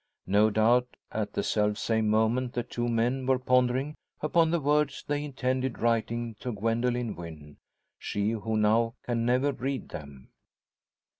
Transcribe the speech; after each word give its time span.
No 0.25 0.49
doubt, 0.49 0.95
at 1.11 1.33
the 1.33 1.43
self 1.43 1.77
same 1.77 2.09
moment 2.09 2.53
the 2.53 2.63
two 2.63 2.87
men 2.89 3.27
were 3.27 3.37
pondering 3.37 3.93
upon 4.19 4.49
the 4.49 4.59
words 4.59 5.03
they 5.07 5.23
intended 5.23 5.77
writing 5.77 6.35
to 6.39 6.51
Gwendoline 6.51 7.15
Wynn 7.15 7.57
she 7.99 8.31
who 8.31 8.57
now 8.57 8.95
can 9.03 9.27
never 9.27 9.51
read 9.51 9.89
them. 9.89 10.29